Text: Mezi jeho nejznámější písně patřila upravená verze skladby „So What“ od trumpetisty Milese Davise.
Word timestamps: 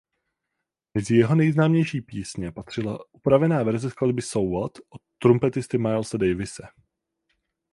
Mezi 0.97 1.15
jeho 1.15 1.35
nejznámější 1.35 2.01
písně 2.01 2.51
patřila 2.51 2.99
upravená 3.13 3.63
verze 3.63 3.89
skladby 3.89 4.21
„So 4.21 4.59
What“ 4.59 4.71
od 4.89 5.01
trumpetisty 5.17 5.77
Milese 5.77 6.17
Davise. 6.17 6.67